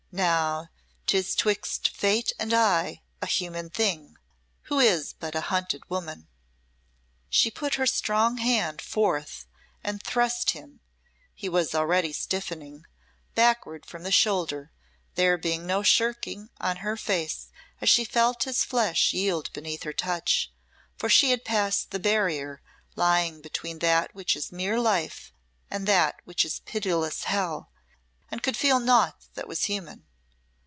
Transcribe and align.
Now 0.13 0.67
'tis 1.07 1.35
'twixt 1.37 1.87
Fate 1.87 2.33
and 2.37 2.53
I 2.53 3.01
a 3.21 3.25
human 3.25 3.69
thing 3.69 4.17
who 4.63 4.77
is 4.79 5.13
but 5.13 5.35
a 5.35 5.39
hunted 5.47 5.89
woman." 5.89 6.27
She 7.29 7.49
put 7.49 7.75
her 7.75 7.87
strong 7.87 8.35
hand 8.37 8.81
forth 8.81 9.45
and 9.81 10.03
thrust 10.03 10.51
him 10.51 10.81
he 11.33 11.47
was 11.47 11.73
already 11.73 12.11
stiffening 12.11 12.83
backward 13.35 13.85
from 13.85 14.03
the 14.03 14.11
shoulder, 14.11 14.73
there 15.15 15.37
being 15.37 15.65
no 15.65 15.81
shrinking 15.81 16.49
on 16.59 16.77
her 16.77 16.97
face 16.97 17.47
as 17.79 17.87
she 17.89 18.03
felt 18.03 18.43
his 18.43 18.65
flesh 18.65 19.13
yield 19.13 19.49
beneath 19.53 19.83
her 19.83 19.93
touch, 19.93 20.51
for 20.97 21.07
she 21.07 21.31
had 21.31 21.45
passed 21.45 21.91
the 21.91 21.99
barrier 21.99 22.61
lying 22.97 23.39
between 23.41 23.79
that 23.79 24.13
which 24.13 24.35
is 24.35 24.51
mere 24.51 24.77
life 24.77 25.31
and 25.69 25.87
that 25.87 26.17
which 26.25 26.43
is 26.43 26.59
pitiless 26.65 27.23
hell, 27.23 27.69
and 28.33 28.41
could 28.41 28.55
feel 28.55 28.79
naught 28.79 29.25
that 29.33 29.45
was 29.45 29.63
human. 29.65 30.05